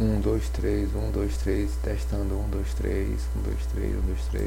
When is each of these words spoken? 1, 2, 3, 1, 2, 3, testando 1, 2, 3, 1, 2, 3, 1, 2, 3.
1, 0.00 0.22
2, 0.22 0.40
3, 0.52 0.86
1, 0.94 1.12
2, 1.12 1.28
3, 1.28 1.68
testando 1.82 2.34
1, 2.34 2.48
2, 2.48 2.74
3, 2.74 3.18
1, 3.34 3.42
2, 3.42 3.54
3, 3.74 3.84
1, 3.84 4.06
2, 4.06 4.14
3. 4.30 4.38